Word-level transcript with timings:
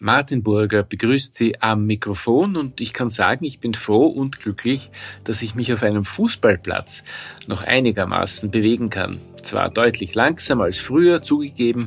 Martin 0.00 0.42
Burger 0.42 0.82
begrüßt 0.82 1.36
Sie 1.36 1.62
am 1.62 1.86
Mikrofon 1.86 2.56
und 2.56 2.80
ich 2.80 2.92
kann 2.92 3.10
sagen, 3.10 3.44
ich 3.44 3.60
bin 3.60 3.74
froh 3.74 4.06
und 4.06 4.40
glücklich, 4.40 4.90
dass 5.22 5.40
ich 5.40 5.54
mich 5.54 5.72
auf 5.72 5.84
einem 5.84 6.04
Fußballplatz 6.04 7.04
noch 7.46 7.62
einigermaßen 7.62 8.50
bewegen 8.50 8.90
kann. 8.90 9.18
Zwar 9.42 9.70
deutlich 9.70 10.16
langsamer 10.16 10.64
als 10.64 10.78
früher 10.78 11.22
zugegeben, 11.22 11.84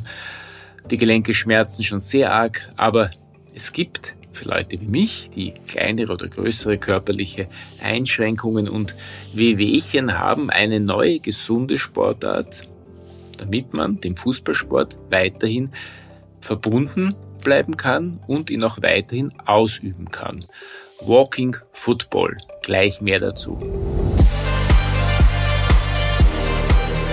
die 0.89 0.96
Gelenke 0.96 1.33
schmerzen 1.33 1.83
schon 1.83 1.99
sehr 1.99 2.31
arg, 2.31 2.71
aber 2.78 3.12
es 3.54 3.73
gibt 3.73 4.16
für 4.32 4.48
Leute 4.48 4.80
wie 4.80 4.88
mich, 4.88 5.30
die 5.30 5.54
kleinere 5.68 6.14
oder 6.14 6.30
größere 6.30 6.78
körperliche 6.78 7.50
Einschränkungen 7.84 8.70
und 8.70 8.96
Wehwehchen 9.34 10.18
haben, 10.18 10.50
eine 10.50 10.80
neue 10.80 11.20
gesunde 11.20 11.78
Sportart, 11.78 12.70
damit 13.38 13.74
man 13.74 14.00
dem 14.00 14.16
Fußballsport 14.16 14.98
weiterhin 15.10 15.71
verbunden 16.39 17.14
bleiben 17.41 17.77
kann 17.77 18.19
und 18.27 18.49
ihn 18.49 18.63
auch 18.63 18.81
weiterhin 18.81 19.33
ausüben 19.45 20.11
kann. 20.11 20.45
Walking 21.01 21.55
Football. 21.71 22.37
Gleich 22.64 23.01
mehr 23.01 23.19
dazu. 23.19 23.57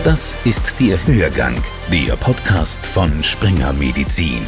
Das 0.04 0.36
ist 0.44 0.80
der 0.80 0.98
Hörgang, 1.06 1.56
der 1.90 2.16
Podcast 2.16 2.86
von 2.86 3.22
Springer 3.22 3.72
Medizin. 3.72 4.42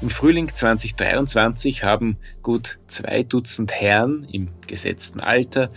Im 0.00 0.10
Frühling 0.10 0.48
2023 0.48 1.84
haben 1.84 2.16
gut 2.42 2.78
zwei 2.86 3.22
Dutzend 3.22 3.72
Herren 3.72 4.26
im 4.30 4.48
gesetzten 4.66 5.20
Alter 5.20 5.70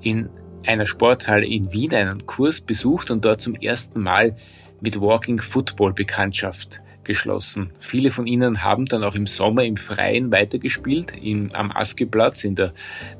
in 0.00 0.28
einer 0.66 0.86
Sporthalle 0.86 1.46
in 1.46 1.72
Wien 1.72 1.94
einen 1.94 2.26
Kurs 2.26 2.60
besucht 2.60 3.10
und 3.10 3.24
dort 3.24 3.40
zum 3.40 3.54
ersten 3.54 4.00
Mal 4.00 4.34
mit 4.80 5.00
Walking 5.00 5.38
Football 5.38 5.92
Bekanntschaft 5.92 6.80
geschlossen. 7.04 7.70
Viele 7.80 8.10
von 8.10 8.26
ihnen 8.26 8.62
haben 8.62 8.86
dann 8.86 9.04
auch 9.04 9.14
im 9.14 9.26
Sommer 9.26 9.64
im 9.64 9.76
Freien 9.76 10.32
weitergespielt, 10.32 11.12
im, 11.22 11.52
am 11.52 11.70
Askeplatz 11.72 12.44
in 12.44 12.54
der 12.54 12.72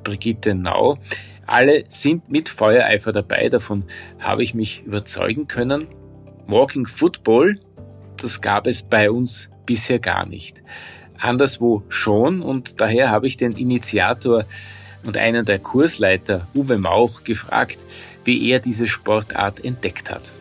Brigitte 0.04 0.54
Nau. 0.54 0.98
Alle 1.46 1.84
sind 1.88 2.30
mit 2.30 2.48
Feuereifer 2.48 3.12
dabei, 3.12 3.48
davon 3.48 3.84
habe 4.20 4.42
ich 4.42 4.54
mich 4.54 4.84
überzeugen 4.84 5.48
können. 5.48 5.88
Walking 6.46 6.86
Football, 6.86 7.56
das 8.16 8.40
gab 8.40 8.66
es 8.66 8.82
bei 8.82 9.10
uns 9.10 9.48
bisher 9.66 9.98
gar 9.98 10.26
nicht. 10.26 10.62
Anderswo 11.18 11.82
schon 11.88 12.42
und 12.42 12.80
daher 12.80 13.10
habe 13.10 13.26
ich 13.26 13.36
den 13.36 13.52
Initiator 13.52 14.44
und 15.04 15.16
einen 15.16 15.44
der 15.44 15.58
Kursleiter, 15.58 16.46
Uwe 16.54 16.78
Mauch, 16.78 17.24
gefragt, 17.24 17.78
wie 18.24 18.50
er 18.50 18.60
diese 18.60 18.86
Sportart 18.86 19.64
entdeckt 19.64 20.10
hat. 20.10 20.32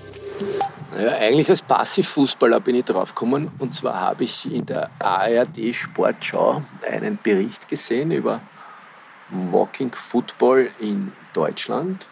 Ja, 0.97 1.17
eigentlich 1.17 1.49
als 1.49 1.61
Passivfußballer 1.61 2.59
bin 2.59 2.75
ich 2.75 2.85
draufgekommen. 2.85 3.51
Und 3.59 3.75
zwar 3.75 3.99
habe 3.99 4.23
ich 4.23 4.51
in 4.51 4.65
der 4.65 4.89
ARD 4.99 5.73
Sportschau 5.73 6.63
einen 6.89 7.19
Bericht 7.21 7.67
gesehen 7.67 8.11
über 8.11 8.41
Walking 9.29 9.91
Football 9.93 10.71
in 10.79 11.11
Deutschland. 11.33 12.07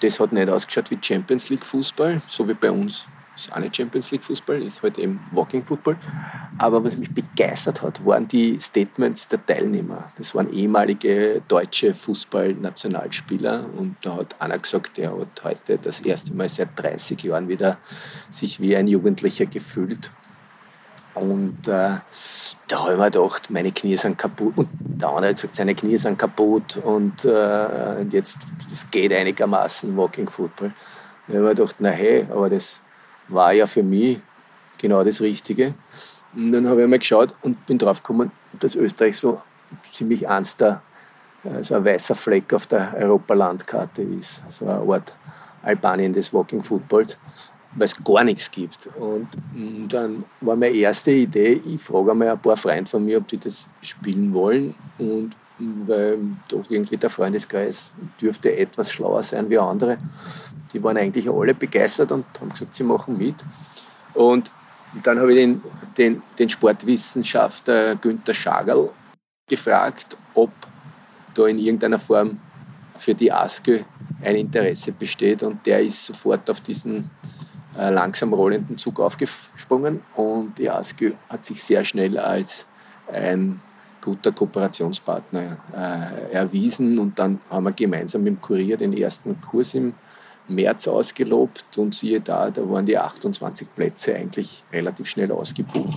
Das 0.00 0.20
hat 0.20 0.32
nicht 0.32 0.48
ausgeschaut 0.48 0.90
wie 0.90 0.98
Champions 1.02 1.48
League 1.48 1.66
Fußball, 1.66 2.22
so 2.28 2.46
wie 2.46 2.54
bei 2.54 2.70
uns 2.70 3.04
ist 3.38 3.52
auch 3.52 3.58
nicht 3.58 3.76
Champions 3.76 4.10
League 4.10 4.24
Fußball, 4.24 4.62
ist 4.62 4.82
halt 4.82 4.98
eben 4.98 5.20
Walking 5.32 5.64
Football. 5.64 5.96
Aber 6.58 6.82
was 6.82 6.96
mich 6.96 7.12
begeistert 7.12 7.82
hat, 7.82 8.04
waren 8.04 8.26
die 8.26 8.58
Statements 8.60 9.28
der 9.28 9.44
Teilnehmer. 9.44 10.12
Das 10.16 10.34
waren 10.34 10.52
ehemalige 10.52 11.42
deutsche 11.46 11.94
Fußballnationalspieler 11.94 13.66
und 13.76 13.96
da 14.02 14.16
hat 14.16 14.40
einer 14.40 14.58
gesagt, 14.58 14.96
der 14.98 15.16
hat 15.16 15.44
heute 15.44 15.78
das 15.78 16.00
erste 16.00 16.32
Mal 16.32 16.48
seit 16.48 16.70
30 16.76 17.22
Jahren 17.22 17.48
wieder 17.48 17.78
sich 18.30 18.60
wie 18.60 18.76
ein 18.76 18.88
Jugendlicher 18.88 19.46
gefühlt. 19.46 20.10
Und 21.14 21.66
äh, 21.66 21.96
da 22.68 22.78
habe 22.78 22.92
ich 22.92 22.98
mir 22.98 23.10
gedacht, 23.10 23.50
meine 23.50 23.72
Knie 23.72 23.96
sind 23.96 24.18
kaputt. 24.18 24.56
Und 24.56 24.68
der 24.78 25.08
andere 25.08 25.28
hat 25.28 25.36
gesagt, 25.36 25.54
seine 25.54 25.74
Knie 25.74 25.96
sind 25.96 26.18
kaputt 26.18 26.76
und, 26.76 27.24
äh, 27.24 27.96
und 28.00 28.12
jetzt, 28.12 28.38
das 28.70 28.88
geht 28.90 29.12
einigermaßen, 29.12 29.96
Walking 29.96 30.28
Football. 30.28 30.72
Da 31.26 31.34
habe 31.34 31.38
ich 31.38 31.48
mir 31.48 31.54
gedacht, 31.54 31.76
na 31.78 31.90
hey, 31.90 32.26
aber 32.30 32.48
das 32.48 32.80
war 33.28 33.52
ja 33.52 33.66
für 33.66 33.82
mich 33.82 34.18
genau 34.80 35.04
das 35.04 35.20
Richtige. 35.20 35.74
Und 36.34 36.52
dann 36.52 36.66
habe 36.66 36.82
ich 36.82 36.88
mal 36.88 36.98
geschaut 36.98 37.34
und 37.42 37.64
bin 37.66 37.78
drauf 37.78 38.02
gekommen, 38.02 38.30
dass 38.58 38.74
Österreich 38.74 39.16
so 39.18 39.40
ziemlich 39.82 40.28
eins 40.28 40.56
der, 40.56 40.82
so 41.60 41.74
ein 41.74 41.84
weißer 41.84 42.14
Fleck 42.14 42.52
auf 42.52 42.66
der 42.66 42.94
Europalandkarte 42.96 44.02
ist. 44.02 44.42
So 44.48 44.66
eine 44.66 44.92
Art 44.92 45.16
Albanien 45.62 46.12
des 46.12 46.32
Walking 46.32 46.62
Footballs, 46.62 47.18
weil 47.74 47.84
es 47.86 48.04
gar 48.04 48.24
nichts 48.24 48.50
gibt. 48.50 48.88
Und 48.98 49.28
dann 49.88 50.24
war 50.40 50.56
meine 50.56 50.74
erste 50.74 51.10
Idee, 51.10 51.60
ich 51.64 51.82
frage 51.82 52.12
einmal 52.12 52.28
ein 52.28 52.40
paar 52.40 52.56
Freunde 52.56 52.90
von 52.90 53.04
mir, 53.04 53.18
ob 53.18 53.28
die 53.28 53.38
das 53.38 53.68
spielen 53.80 54.32
wollen. 54.32 54.74
Und 54.98 55.36
weil 55.58 56.18
doch 56.48 56.64
irgendwie 56.68 56.96
der 56.96 57.10
Freundeskreis 57.10 57.92
dürfte 58.20 58.56
etwas 58.56 58.92
schlauer 58.92 59.22
sein 59.22 59.50
wie 59.50 59.58
andere. 59.58 59.98
Die 60.72 60.82
waren 60.82 60.96
eigentlich 60.96 61.28
alle 61.28 61.54
begeistert 61.54 62.12
und 62.12 62.26
haben 62.40 62.50
gesagt, 62.50 62.74
sie 62.74 62.84
machen 62.84 63.16
mit. 63.18 63.36
Und 64.14 64.50
dann 65.02 65.18
habe 65.18 65.32
ich 65.32 65.38
den, 65.38 65.62
den, 65.96 66.22
den 66.38 66.48
Sportwissenschaftler 66.48 67.96
Günther 67.96 68.34
Schagerl 68.34 68.90
gefragt, 69.48 70.16
ob 70.34 70.50
da 71.34 71.46
in 71.46 71.58
irgendeiner 71.58 71.98
Form 71.98 72.38
für 72.96 73.14
die 73.14 73.32
ASKÖ 73.32 73.80
ein 74.22 74.36
Interesse 74.36 74.92
besteht. 74.92 75.42
Und 75.42 75.64
der 75.66 75.80
ist 75.80 76.06
sofort 76.06 76.48
auf 76.50 76.60
diesen 76.60 77.10
äh, 77.76 77.90
langsam 77.90 78.32
rollenden 78.32 78.76
Zug 78.76 79.00
aufgesprungen. 79.00 80.02
Und 80.16 80.58
die 80.58 80.70
ASKÖ 80.70 81.12
hat 81.28 81.44
sich 81.44 81.62
sehr 81.62 81.84
schnell 81.84 82.18
als 82.18 82.66
ein 83.12 83.60
guter 84.00 84.32
Kooperationspartner 84.32 85.58
äh, 85.74 86.32
erwiesen. 86.32 86.98
Und 86.98 87.18
dann 87.18 87.40
haben 87.50 87.64
wir 87.64 87.72
gemeinsam 87.72 88.22
mit 88.22 88.34
dem 88.34 88.40
Kurier 88.40 88.76
den 88.76 88.92
ersten 88.92 89.40
Kurs 89.40 89.74
im 89.74 89.94
März 90.48 90.88
ausgelobt 90.88 91.78
und 91.78 91.94
siehe 91.94 92.20
da, 92.20 92.50
da 92.50 92.68
waren 92.68 92.86
die 92.86 92.98
28 92.98 93.74
Plätze 93.74 94.14
eigentlich 94.14 94.64
relativ 94.72 95.08
schnell 95.08 95.30
ausgebucht. 95.32 95.96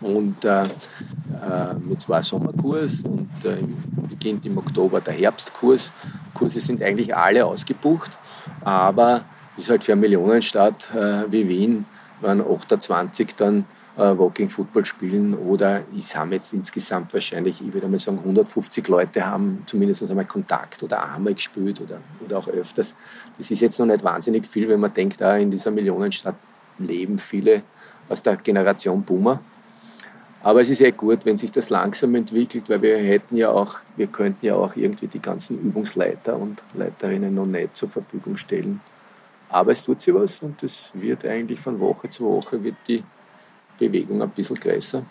Und 0.00 0.44
äh, 0.44 0.62
äh, 0.62 1.74
mit 1.80 2.00
zwei 2.00 2.22
Sommerkurs 2.22 3.02
und 3.02 3.28
äh, 3.44 3.56
beginnt 4.08 4.46
im 4.46 4.58
Oktober 4.58 5.00
der 5.00 5.14
Herbstkurs. 5.14 5.92
Kurse 6.34 6.60
sind 6.60 6.82
eigentlich 6.82 7.16
alle 7.16 7.44
ausgebucht, 7.44 8.16
aber 8.62 9.24
ist 9.56 9.70
halt 9.70 9.82
für 9.82 9.92
eine 9.92 10.02
Millionenstadt 10.02 10.94
äh, 10.94 11.30
wie 11.30 11.48
Wien 11.48 11.84
waren 12.20 12.40
28 12.40 13.34
dann 13.34 13.64
Walking 13.98 14.48
Football 14.48 14.84
spielen 14.84 15.34
oder 15.34 15.82
es 15.96 16.14
haben 16.14 16.30
jetzt 16.32 16.52
insgesamt 16.52 17.12
wahrscheinlich, 17.12 17.60
ich 17.60 17.72
würde 17.72 17.88
mal 17.88 17.98
sagen, 17.98 18.18
150 18.18 18.86
Leute 18.86 19.26
haben 19.26 19.64
zumindest 19.66 20.08
einmal 20.08 20.24
Kontakt 20.24 20.82
oder 20.82 21.12
einmal 21.12 21.34
gespielt 21.34 21.80
oder, 21.80 22.00
oder 22.24 22.38
auch 22.38 22.48
öfters. 22.48 22.94
Das 23.36 23.50
ist 23.50 23.60
jetzt 23.60 23.78
noch 23.80 23.86
nicht 23.86 24.04
wahnsinnig 24.04 24.46
viel, 24.46 24.68
wenn 24.68 24.78
man 24.78 24.92
denkt, 24.92 25.20
ah, 25.20 25.36
in 25.36 25.50
dieser 25.50 25.72
Millionenstadt 25.72 26.36
leben 26.78 27.18
viele 27.18 27.62
aus 28.08 28.22
der 28.22 28.36
Generation 28.36 29.02
Boomer. 29.02 29.40
Aber 30.42 30.60
es 30.60 30.70
ist 30.70 30.80
eh 30.80 30.92
gut, 30.92 31.26
wenn 31.26 31.36
sich 31.36 31.50
das 31.50 31.68
langsam 31.68 32.14
entwickelt, 32.14 32.68
weil 32.68 32.80
wir 32.80 32.98
hätten 32.98 33.34
ja 33.34 33.50
auch, 33.50 33.78
wir 33.96 34.06
könnten 34.06 34.46
ja 34.46 34.54
auch 34.54 34.76
irgendwie 34.76 35.08
die 35.08 35.20
ganzen 35.20 35.58
Übungsleiter 35.58 36.38
und 36.38 36.62
Leiterinnen 36.74 37.34
noch 37.34 37.46
nicht 37.46 37.76
zur 37.76 37.88
Verfügung 37.88 38.36
stellen. 38.36 38.80
Aber 39.48 39.72
es 39.72 39.82
tut 39.82 40.00
sich 40.00 40.14
was 40.14 40.40
und 40.40 40.62
es 40.62 40.92
wird 40.94 41.26
eigentlich 41.26 41.58
von 41.58 41.80
Woche 41.80 42.08
zu 42.08 42.24
Woche 42.24 42.62
wird 42.62 42.76
die 42.86 43.02
Bewegung 43.78 44.20
ein 44.22 44.30
bisschen 44.30 44.56
größer. 44.56 45.06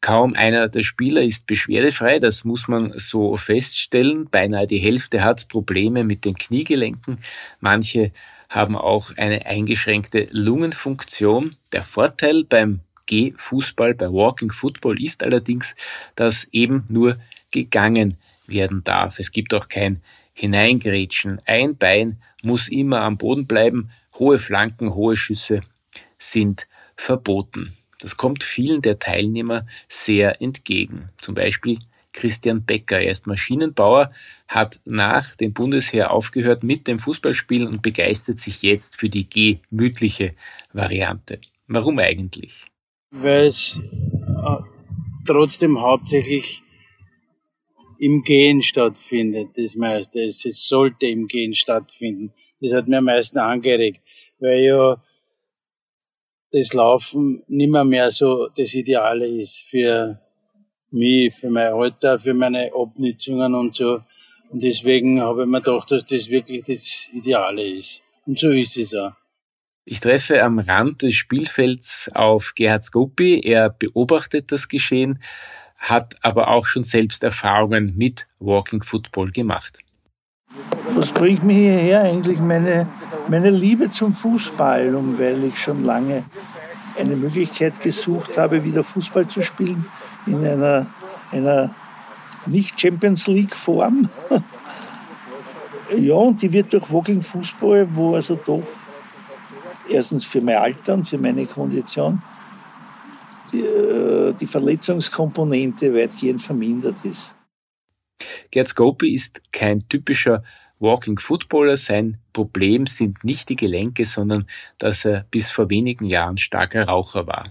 Kaum 0.00 0.34
einer 0.34 0.68
der 0.68 0.82
Spieler 0.82 1.22
ist 1.22 1.46
beschwerdefrei, 1.46 2.18
das 2.18 2.44
muss 2.44 2.68
man 2.68 2.92
so 2.96 3.36
feststellen. 3.36 4.30
Beinahe 4.30 4.66
die 4.66 4.78
Hälfte 4.78 5.22
hat 5.22 5.46
Probleme 5.48 6.04
mit 6.04 6.24
den 6.24 6.34
Kniegelenken. 6.34 7.18
Manche 7.60 8.12
haben 8.48 8.76
auch 8.76 9.16
eine 9.18 9.44
eingeschränkte 9.44 10.26
Lungenfunktion. 10.30 11.54
Der 11.72 11.82
Vorteil 11.82 12.44
beim 12.44 12.80
G-Fußball, 13.06 13.94
bei 13.94 14.06
Walking 14.06 14.50
Football 14.50 15.02
ist 15.02 15.22
allerdings, 15.22 15.76
dass 16.14 16.46
eben 16.50 16.86
nur 16.90 17.18
gegangen 17.50 18.16
werden 18.46 18.82
darf. 18.84 19.18
Es 19.18 19.32
gibt 19.32 19.52
auch 19.52 19.68
kein 19.68 20.00
Hineingrätschen. 20.32 21.40
Ein 21.44 21.76
Bein 21.76 22.18
muss 22.42 22.68
immer 22.68 23.02
am 23.02 23.18
Boden 23.18 23.46
bleiben. 23.46 23.90
Hohe 24.18 24.38
Flanken, 24.38 24.94
hohe 24.94 25.16
Schüsse 25.16 25.60
sind 26.18 26.66
verboten. 27.00 27.72
Das 28.00 28.16
kommt 28.16 28.42
vielen 28.42 28.82
der 28.82 28.98
Teilnehmer 28.98 29.66
sehr 29.88 30.40
entgegen. 30.40 31.06
Zum 31.18 31.34
Beispiel 31.34 31.78
Christian 32.12 32.64
Becker. 32.64 33.00
Er 33.00 33.10
ist 33.10 33.26
Maschinenbauer, 33.26 34.10
hat 34.48 34.80
nach 34.84 35.34
dem 35.36 35.52
Bundesheer 35.52 36.10
aufgehört 36.10 36.62
mit 36.62 36.86
dem 36.86 36.98
Fußballspielen 36.98 37.68
und 37.68 37.82
begeistert 37.82 38.40
sich 38.40 38.62
jetzt 38.62 38.96
für 38.96 39.08
die 39.08 39.28
gemütliche 39.28 40.34
Variante. 40.72 41.40
Warum 41.66 41.98
eigentlich? 41.98 42.66
Weil 43.10 43.46
es 43.46 43.78
äh, 43.78 44.62
trotzdem 45.26 45.80
hauptsächlich 45.80 46.62
im 47.98 48.22
Gehen 48.22 48.62
stattfindet, 48.62 49.50
das 49.56 49.74
meiste. 49.74 50.20
Es 50.20 50.42
sollte 50.42 51.06
im 51.06 51.28
Gehen 51.28 51.52
stattfinden. 51.52 52.32
Das 52.60 52.72
hat 52.72 52.88
mir 52.88 52.98
am 52.98 53.04
meisten 53.04 53.38
angeregt, 53.38 54.02
weil 54.38 54.60
ja 54.60 55.02
das 56.52 56.72
Laufen 56.72 57.42
nimmer 57.48 57.84
mehr 57.84 58.10
so 58.10 58.48
das 58.56 58.74
Ideale 58.74 59.26
ist 59.26 59.64
für 59.68 60.20
mich, 60.90 61.34
für 61.34 61.50
mein 61.50 61.72
Alter, 61.72 62.18
für 62.18 62.34
meine 62.34 62.70
Abnützungen 62.74 63.54
und 63.54 63.74
so. 63.74 64.00
Und 64.50 64.62
deswegen 64.62 65.20
habe 65.20 65.42
ich 65.42 65.48
mir 65.48 65.60
gedacht, 65.60 65.90
dass 65.92 66.04
das 66.04 66.28
wirklich 66.28 66.64
das 66.64 67.08
Ideale 67.12 67.62
ist. 67.62 68.02
Und 68.26 68.38
so 68.38 68.50
ist 68.50 68.76
es 68.76 68.94
auch. 68.94 69.12
Ich 69.84 70.00
treffe 70.00 70.42
am 70.42 70.58
Rand 70.58 71.02
des 71.02 71.14
Spielfelds 71.14 72.10
auf 72.14 72.52
Gerhard 72.54 72.84
Skopi. 72.84 73.40
Er 73.40 73.70
beobachtet 73.70 74.52
das 74.52 74.68
Geschehen, 74.68 75.20
hat 75.78 76.16
aber 76.20 76.48
auch 76.48 76.66
schon 76.66 76.82
selbst 76.82 77.22
Erfahrungen 77.22 77.94
mit 77.96 78.26
Walking 78.38 78.82
Football 78.82 79.30
gemacht. 79.30 79.78
Was 80.94 81.12
bringt 81.12 81.44
mich 81.44 81.56
hierher? 81.56 82.02
Eigentlich 82.02 82.40
meine, 82.40 82.88
meine 83.28 83.50
Liebe 83.50 83.90
zum 83.90 84.12
Fußball. 84.12 84.94
Und 84.94 85.18
weil 85.18 85.44
ich 85.44 85.58
schon 85.58 85.84
lange 85.84 86.24
eine 86.98 87.16
Möglichkeit 87.16 87.80
gesucht 87.80 88.36
habe, 88.36 88.64
wieder 88.64 88.82
Fußball 88.82 89.26
zu 89.28 89.42
spielen 89.42 89.86
in 90.26 90.46
einer, 90.46 90.86
einer 91.30 91.74
nicht 92.46 92.78
Champions 92.80 93.26
League 93.26 93.54
Form. 93.54 94.08
ja, 95.96 96.14
und 96.14 96.42
die 96.42 96.52
wird 96.52 96.72
durch 96.72 96.92
Walking 96.92 97.22
Fußball, 97.22 97.88
wo 97.94 98.16
also 98.16 98.34
doch 98.34 98.62
erstens 99.88 100.24
für 100.24 100.40
mein 100.40 100.56
Alter 100.56 100.94
und 100.94 101.08
für 101.08 101.18
meine 101.18 101.46
Kondition 101.46 102.20
die, 103.52 103.62
äh, 103.62 104.32
die 104.34 104.46
Verletzungskomponente 104.46 105.94
weitgehend 105.94 106.42
vermindert 106.42 106.96
ist. 107.04 107.34
Gerd 108.50 108.68
Scopi 108.68 109.14
ist 109.14 109.40
kein 109.52 109.78
typischer 109.78 110.42
Walking 110.80 111.18
Footballer. 111.18 111.76
Sein 111.76 112.18
Problem 112.32 112.86
sind 112.86 113.22
nicht 113.22 113.48
die 113.48 113.56
Gelenke, 113.56 114.04
sondern 114.04 114.46
dass 114.78 115.04
er 115.04 115.26
bis 115.30 115.50
vor 115.50 115.70
wenigen 115.70 116.04
Jahren 116.04 116.36
starker 116.36 116.88
Raucher 116.88 117.26
war. 117.26 117.44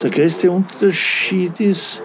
Der 0.00 0.10
größte 0.10 0.50
Unterschied 0.50 1.60
ist, 1.60 2.02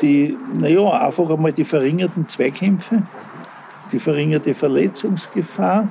die, 0.00 0.36
naja, 0.54 1.06
einfach 1.06 1.28
einmal 1.30 1.52
die 1.52 1.64
verringerten 1.64 2.28
Zweikämpfe, 2.28 3.02
die 3.92 3.98
verringerte 3.98 4.54
Verletzungsgefahr. 4.54 5.90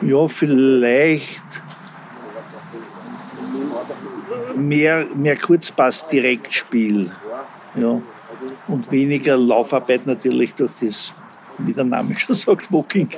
Ja, 0.00 0.26
vielleicht 0.26 1.42
mehr, 4.54 5.06
mehr 5.14 5.36
Kurzpass-Direktspiel. 5.36 7.10
Ja. 7.76 8.02
Und 8.68 8.90
weniger 8.90 9.36
Laufarbeit 9.36 10.06
natürlich 10.06 10.54
durch 10.54 10.72
das, 10.80 11.12
wie 11.58 11.72
der 11.72 11.84
Name 11.84 12.18
schon 12.18 12.34
sagt, 12.34 12.72
Walking. 12.72 13.08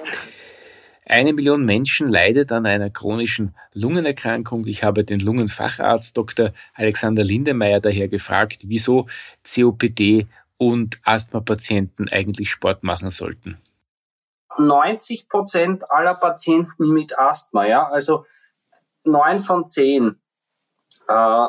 Eine 1.06 1.34
Million 1.34 1.64
Menschen 1.64 2.08
leidet 2.08 2.50
an 2.50 2.64
einer 2.64 2.88
chronischen 2.88 3.54
Lungenerkrankung. 3.74 4.66
Ich 4.66 4.84
habe 4.84 5.04
den 5.04 5.20
Lungenfacharzt 5.20 6.16
Dr. 6.16 6.52
Alexander 6.74 7.22
Lindemeyer 7.22 7.80
daher 7.80 8.08
gefragt, 8.08 8.62
wieso 8.66 9.06
COPD 9.42 10.26
und 10.56 10.98
Asthma-Patienten 11.04 12.08
eigentlich 12.08 12.48
Sport 12.50 12.84
machen 12.84 13.10
sollten. 13.10 13.58
90 14.56 15.28
Prozent 15.28 15.90
aller 15.90 16.14
Patienten 16.14 16.92
mit 16.92 17.18
Asthma, 17.18 17.66
ja, 17.66 17.86
also 17.88 18.24
neun 19.04 19.40
von 19.40 19.68
zehn 19.68 20.16
äh, 21.08 21.46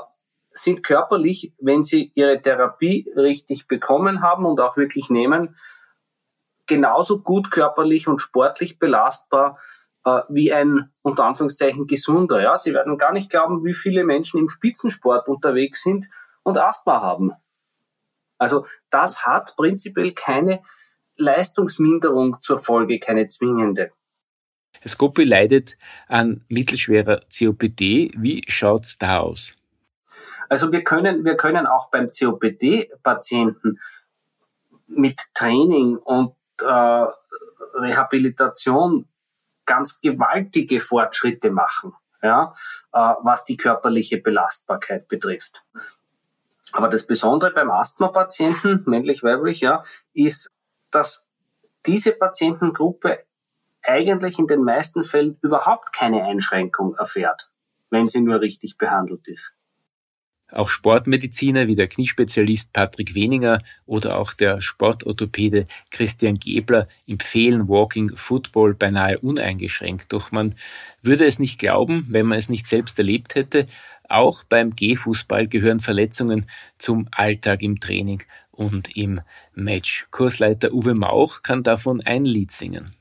sind 0.52 0.84
körperlich, 0.84 1.54
wenn 1.60 1.84
sie 1.84 2.12
ihre 2.16 2.42
Therapie 2.42 3.12
richtig 3.16 3.68
bekommen 3.68 4.22
haben 4.22 4.46
und 4.46 4.60
auch 4.60 4.78
wirklich 4.78 5.10
nehmen, 5.10 5.56
genauso 6.68 7.22
gut 7.22 7.52
körperlich 7.52 8.08
und 8.08 8.20
sportlich 8.20 8.80
belastbar 8.80 9.60
äh, 10.06 10.22
wie 10.30 10.54
ein 10.54 10.92
unter 11.02 11.26
Anführungszeichen 11.26 11.88
gesunder. 11.88 12.42
Ja, 12.42 12.58
Sie 12.58 12.74
werden 12.74 12.98
gar 12.98 13.12
nicht 13.12 13.30
glauben, 13.30 13.64
wie 13.64 13.74
viele 13.74 14.04
Menschen 14.04 14.40
im 14.40 14.50
Spitzensport 14.50 15.28
unterwegs 15.28 15.84
sind 15.84 16.08
und 16.44 16.58
Asthma 16.58 17.02
haben. 17.02 17.34
Also 18.38 18.66
das 18.90 19.26
hat 19.26 19.56
prinzipiell 19.56 20.14
keine 20.14 20.62
Leistungsminderung 21.18 22.42
zur 22.42 22.60
Folge, 22.60 23.00
keine 23.00 23.28
zwingende. 23.28 23.92
Skopi 24.88 25.24
leidet 25.24 25.78
an 26.08 26.44
mittelschwerer 26.50 27.22
COPD. 27.38 28.12
Wie 28.16 28.44
schaut's 28.48 28.98
da 28.98 29.20
aus? 29.20 29.54
Also 30.50 30.72
wir 30.72 30.84
können, 30.84 31.26
wir 31.26 31.36
können 31.38 31.66
auch 31.66 31.90
beim 31.90 32.10
COPD-Patienten 32.12 33.80
mit 34.88 35.20
Training 35.34 35.98
und 35.98 36.36
äh, 36.62 37.06
Rehabilitation 37.76 39.08
ganz 39.66 40.00
gewaltige 40.00 40.80
Fortschritte 40.80 41.50
machen, 41.50 41.94
ja, 42.22 42.54
äh, 42.94 43.14
was 43.24 43.46
die 43.46 43.58
körperliche 43.58 44.20
Belastbarkeit 44.20 45.08
betrifft. 45.08 45.64
Aber 46.72 46.90
das 46.90 47.08
Besondere 47.08 47.52
beim 47.52 47.72
Asthma-Patienten, 47.72 48.84
männlich-weiblich, 48.86 49.62
ja, 49.62 49.84
ist, 50.14 50.52
dass 50.92 51.28
diese 51.86 52.12
Patientengruppe 52.12 53.24
eigentlich 53.88 54.40
in 54.40 54.48
den 54.48 54.64
meisten 54.64 55.04
Fällen 55.04 55.38
überhaupt 55.42 55.94
keine 55.94 56.24
Einschränkung 56.24 56.96
erfährt, 56.96 57.50
wenn 57.90 58.08
sie 58.08 58.22
nur 58.22 58.42
richtig 58.42 58.78
behandelt 58.78 59.28
ist. 59.28 59.56
Auch 60.52 60.70
Sportmediziner 60.70 61.66
wie 61.66 61.76
der 61.76 61.88
Kniespezialist 61.88 62.72
Patrick 62.72 63.16
Weninger 63.16 63.60
oder 63.88 64.18
auch 64.18 64.32
der 64.32 64.62
Sportorthopäde 64.62 65.66
Christian 65.90 66.36
Gebler 66.36 66.88
empfehlen 67.08 67.68
Walking 67.68 68.16
Football 68.16 68.76
beinahe 68.76 69.18
uneingeschränkt. 69.20 70.14
Doch 70.14 70.32
man 70.32 70.54
würde 71.02 71.26
es 71.26 71.40
nicht 71.40 71.58
glauben, 71.58 72.06
wenn 72.10 72.28
man 72.28 72.38
es 72.38 72.50
nicht 72.50 72.68
selbst 72.68 73.00
erlebt 73.00 73.34
hätte. 73.34 73.66
Auch 74.08 74.44
beim 74.44 74.70
Gehfußball 74.76 75.48
gehören 75.48 75.80
Verletzungen 75.80 76.48
zum 76.78 77.08
Alltag 77.12 77.64
im 77.64 77.80
Training 77.80 78.22
und 78.52 78.96
im 78.96 79.22
Match. 79.56 80.08
Kursleiter 80.12 80.72
Uwe 80.74 80.94
Mauch 80.94 81.42
kann 81.42 81.64
davon 81.64 82.02
ein 82.02 82.24
Lied 82.24 82.52
singen. 82.52 82.92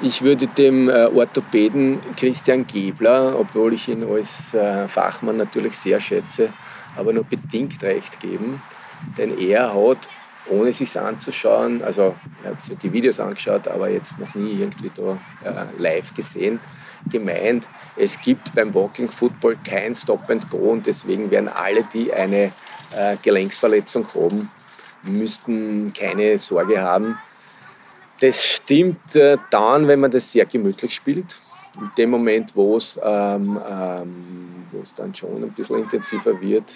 Ich 0.00 0.22
würde 0.22 0.46
dem 0.46 0.88
äh, 0.88 1.06
Orthopäden 1.06 1.98
Christian 2.16 2.64
Gebler, 2.68 3.36
obwohl 3.36 3.74
ich 3.74 3.88
ihn 3.88 4.04
als 4.04 4.54
äh, 4.54 4.86
Fachmann 4.86 5.36
natürlich 5.36 5.76
sehr 5.76 5.98
schätze, 5.98 6.52
aber 6.96 7.12
nur 7.12 7.24
bedingt 7.24 7.82
recht 7.82 8.20
geben. 8.20 8.62
Denn 9.16 9.36
er 9.36 9.74
hat, 9.74 10.08
ohne 10.48 10.72
sich 10.72 10.98
anzuschauen, 10.98 11.82
also 11.82 12.14
er 12.44 12.52
hat 12.52 12.60
sich 12.60 12.78
die 12.78 12.92
Videos 12.92 13.18
angeschaut, 13.18 13.66
aber 13.66 13.90
jetzt 13.90 14.20
noch 14.20 14.32
nie 14.36 14.60
irgendwie 14.60 14.92
da 14.94 15.18
äh, 15.44 15.64
live 15.78 16.14
gesehen, 16.14 16.60
gemeint, 17.10 17.68
es 17.96 18.20
gibt 18.20 18.54
beim 18.54 18.72
Walking 18.72 19.08
Football 19.08 19.56
kein 19.68 19.96
Stop 19.96 20.30
and 20.30 20.48
Go 20.48 20.58
und 20.58 20.86
deswegen 20.86 21.28
werden 21.32 21.48
alle, 21.48 21.82
die 21.92 22.12
eine 22.12 22.52
Gelenksverletzung 23.22 24.06
haben, 24.14 24.50
müssten 25.02 25.92
keine 25.92 26.38
Sorge 26.38 26.80
haben, 26.80 27.18
das 28.20 28.44
stimmt 28.44 29.14
äh, 29.16 29.36
dann, 29.50 29.88
wenn 29.88 30.00
man 30.00 30.10
das 30.10 30.30
sehr 30.30 30.46
gemütlich 30.46 30.94
spielt. 30.94 31.38
In 31.80 31.90
dem 31.96 32.10
Moment, 32.10 32.56
wo 32.56 32.76
es, 32.76 32.98
ähm, 33.02 33.58
ähm, 33.70 34.48
dann 34.96 35.14
schon 35.14 35.36
ein 35.42 35.52
bisschen 35.52 35.82
intensiver 35.82 36.40
wird, 36.40 36.72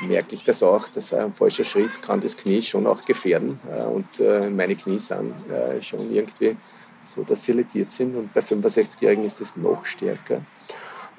merke 0.00 0.34
ich 0.34 0.44
das 0.44 0.62
auch, 0.62 0.88
dass 0.88 1.12
ein 1.12 1.32
falscher 1.32 1.64
Schritt 1.64 2.00
kann 2.00 2.20
das 2.20 2.36
Knie 2.36 2.62
schon 2.62 2.86
auch 2.86 3.04
gefährden. 3.04 3.60
Äh, 3.68 3.82
und 3.82 4.20
äh, 4.20 4.48
meine 4.50 4.76
Knie 4.76 4.98
sind 4.98 5.34
äh, 5.50 5.80
schon 5.80 6.12
irgendwie 6.12 6.56
so, 7.04 7.22
dass 7.22 7.42
sie 7.42 7.52
lediert 7.52 7.90
sind. 7.90 8.16
Und 8.16 8.32
bei 8.32 8.40
65-Jährigen 8.40 9.24
ist 9.24 9.40
es 9.40 9.56
noch 9.56 9.84
stärker. 9.84 10.42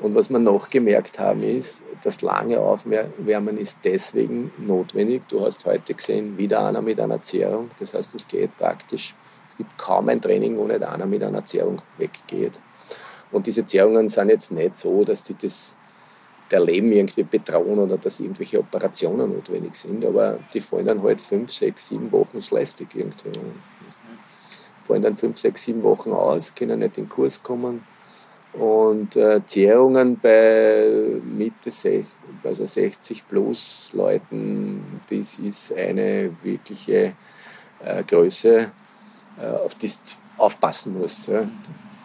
Und 0.01 0.15
was 0.15 0.31
wir 0.31 0.39
noch 0.39 0.67
gemerkt 0.67 1.19
haben, 1.19 1.43
ist, 1.43 1.83
das 2.01 2.21
lange 2.21 2.59
Aufwärmen 2.59 3.57
ist 3.57 3.79
deswegen 3.83 4.51
notwendig. 4.57 5.27
Du 5.27 5.45
hast 5.45 5.63
heute 5.65 5.93
gesehen, 5.93 6.37
wieder 6.39 6.65
einer 6.65 6.81
mit 6.81 6.99
einer 6.99 7.21
Zehrung. 7.21 7.69
Das 7.77 7.93
heißt, 7.93 8.15
es 8.15 8.27
geht 8.27 8.57
praktisch. 8.57 9.13
Es 9.45 9.55
gibt 9.55 9.77
kaum 9.77 10.09
ein 10.09 10.19
Training, 10.19 10.57
wo 10.57 10.65
nicht 10.65 10.81
einer 10.81 11.05
mit 11.05 11.23
einer 11.23 11.45
Zehrung 11.45 11.79
weggeht. 11.99 12.59
Und 13.31 13.45
diese 13.45 13.63
Zehrungen 13.63 14.07
sind 14.07 14.29
jetzt 14.29 14.51
nicht 14.51 14.75
so, 14.75 15.03
dass 15.03 15.23
die 15.23 15.35
das 15.35 15.77
der 16.49 16.59
Leben 16.59 16.91
irgendwie 16.91 17.23
bedrohen 17.23 17.79
oder 17.79 17.97
dass 17.97 18.19
irgendwelche 18.19 18.59
Operationen 18.59 19.31
notwendig 19.31 19.73
sind, 19.73 20.03
aber 20.03 20.37
die 20.53 20.59
fallen 20.59 20.85
dann 20.85 21.01
halt 21.01 21.21
fünf, 21.21 21.49
sechs, 21.49 21.87
sieben 21.87 22.11
Wochen 22.11 22.39
lästig 22.51 22.89
irgendwie. 22.93 23.31
Fallen 24.83 25.01
dann 25.01 25.15
fünf, 25.15 25.37
sechs, 25.37 25.63
sieben 25.63 25.81
Wochen 25.83 26.11
aus, 26.11 26.53
können 26.53 26.79
nicht 26.79 26.97
in 26.97 27.05
den 27.05 27.09
Kurs 27.09 27.41
kommen 27.41 27.85
und 28.53 29.15
äh, 29.15 29.45
Zehrungen 29.45 30.19
bei 30.19 31.19
Mitte 31.23 31.71
60, 31.71 32.05
also 32.43 32.65
60 32.65 33.27
plus 33.27 33.91
Leuten, 33.93 34.99
das 35.09 35.39
ist 35.39 35.73
eine 35.73 36.31
wirkliche 36.43 37.13
äh, 37.83 38.03
Größe, 38.03 38.71
äh, 39.39 39.45
auf 39.45 39.75
die 39.75 39.87
du 39.87 39.93
aufpassen 40.37 40.97
musst. 40.99 41.27
Ja. 41.27 41.47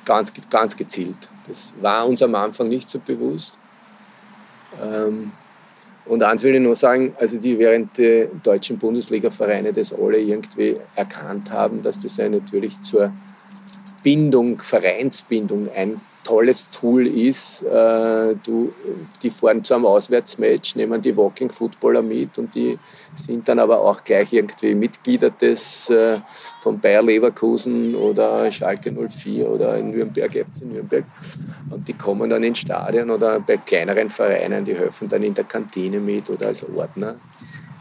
Ganz, 0.05 0.33
ganz 0.49 0.77
gezielt. 0.77 1.29
Das 1.49 1.73
war 1.81 2.07
uns 2.07 2.23
am 2.23 2.35
Anfang 2.35 2.69
nicht 2.69 2.89
so 2.89 3.01
bewusst. 3.01 3.59
Ähm, 4.81 5.33
und 6.05 6.23
eins 6.23 6.45
will 6.45 6.55
ich 6.55 6.61
nur 6.61 6.77
sagen, 6.77 7.15
also 7.19 7.37
die 7.39 7.59
während 7.59 7.99
der 7.99 8.27
deutschen 8.27 8.79
Bundesliga-Vereine 8.79 9.73
das 9.73 9.93
alle 9.93 10.19
irgendwie 10.19 10.77
erkannt 10.95 11.51
haben, 11.51 11.83
dass 11.83 11.99
das 11.99 12.17
ja 12.17 12.29
natürlich 12.29 12.81
zur 12.81 13.13
Bindung, 14.03 14.61
Vereinsbindung 14.61 15.69
ein 15.75 16.01
tolles 16.27 16.69
Tool 16.71 17.07
ist. 17.07 17.63
Äh, 17.63 18.35
du, 18.45 18.73
die 19.23 19.31
fahren 19.31 19.63
zu 19.63 19.75
einem 19.75 19.87
Auswärtsmatch, 19.87 20.75
nehmen 20.75 21.01
die 21.01 21.17
Walking 21.17 21.51
Footballer 21.51 22.03
mit 22.03 22.37
und 22.39 22.55
die 22.55 22.79
sind 23.15 23.49
dann 23.49 23.61
aber 23.61 23.81
auch 23.81 24.03
gleich 24.03 24.33
irgendwie 24.33 24.75
Mitglieder 24.75 25.31
des 25.31 25.89
äh, 25.89 26.19
von 26.63 26.81
Bayer 26.81 27.03
Leverkusen 27.03 27.95
oder 27.95 28.51
Schalke 28.51 28.93
04 28.93 29.49
oder 29.49 29.77
in 29.77 29.91
Nürnberg, 29.91 30.33
FC 30.33 30.65
Nürnberg. 30.65 31.05
Und 31.71 31.87
die 31.87 31.95
kommen 31.95 32.29
dann 32.29 32.43
ins 32.43 32.59
Stadion 32.59 33.11
oder 33.11 33.39
bei 33.41 33.59
kleineren 33.59 34.11
Vereinen, 34.11 34.65
die 34.65 34.75
helfen 34.75 35.09
dann 35.09 35.23
in 35.23 35.35
der 35.35 35.45
Kantine 35.45 36.01
mit 36.01 36.29
oder 36.29 36.49
als 36.49 36.65
Ordner. 36.75 37.17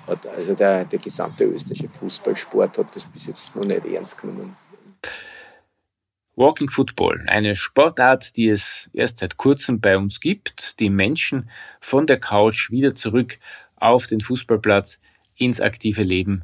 Also 0.08 0.54
der, 0.54 0.86
der 0.86 1.00
gesamte 1.00 1.46
österreichische 1.46 1.90
Fußballsport 1.90 2.78
hat 2.78 2.96
das 2.96 3.06
bis 3.06 3.26
jetzt 3.26 3.56
noch 3.56 3.66
nicht 3.66 3.86
ernst 3.86 4.16
genommen. 4.16 4.56
Walking 6.38 6.70
Football, 6.70 7.24
eine 7.28 7.56
Sportart, 7.56 8.36
die 8.36 8.50
es 8.50 8.90
erst 8.92 9.20
seit 9.20 9.38
kurzem 9.38 9.80
bei 9.80 9.98
uns 9.98 10.20
gibt, 10.20 10.80
die 10.82 10.90
Menschen 10.90 11.50
von 11.80 12.06
der 12.08 12.20
Couch 12.20 12.72
wieder 12.72 12.94
zurück 12.94 13.40
auf 13.78 14.08
den 14.08 14.20
Fußballplatz 14.20 15.00
ins 15.38 15.62
aktive 15.62 16.04
Leben 16.04 16.44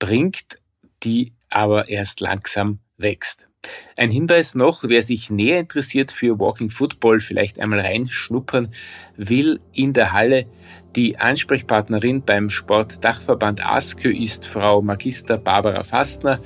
bringt, 0.00 0.58
die 1.04 1.34
aber 1.50 1.88
erst 1.88 2.20
langsam 2.20 2.80
wächst. 2.96 3.48
Ein 3.96 4.10
Hinweis 4.10 4.54
noch, 4.54 4.82
wer 4.84 5.02
sich 5.02 5.30
näher 5.30 5.60
interessiert 5.60 6.12
für 6.12 6.38
Walking 6.38 6.70
Football, 6.70 7.20
vielleicht 7.20 7.60
einmal 7.60 7.80
reinschnuppern 7.80 8.68
will 9.16 9.60
in 9.72 9.92
der 9.92 10.12
Halle. 10.12 10.46
Die 10.94 11.18
Ansprechpartnerin 11.18 12.24
beim 12.24 12.50
Sportdachverband 12.50 13.64
ASKÖ 13.64 14.16
ist 14.16 14.46
Frau 14.46 14.82
Magister 14.82 15.38
Barbara 15.38 15.84
Fastner 15.84 16.40